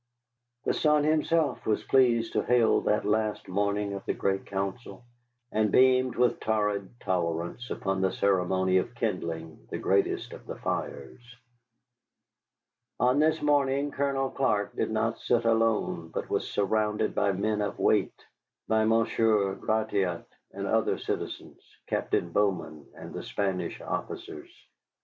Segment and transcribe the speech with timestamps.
[0.65, 5.03] The sun himself was pleased to hail that last morning of the great council,
[5.51, 11.21] and beamed with torrid tolerance upon the ceremony of kindling the greatest of the fires.
[12.99, 17.77] On this morning Colonel Clark did not sit alone, but was surrounded by men of
[17.77, 18.25] weight,
[18.67, 24.49] by Monsieur Gratiot and other citizens, Captain Bowman and the Spanish officers.